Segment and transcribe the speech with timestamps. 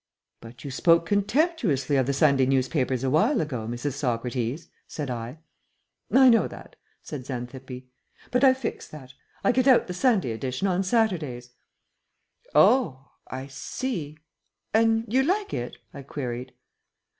[0.39, 3.93] "But you spoke contemptuously of the Sunday newspapers awhile ago, Mrs.
[3.93, 5.37] Socrates," said I.
[6.11, 7.83] "I know that," said Xanthippe,
[8.31, 9.13] "but I've fixed that.
[9.43, 11.51] I get out the Sunday edition on Saturdays."
[12.55, 14.17] "Oh I see.
[14.73, 16.55] And you like it?" I queried.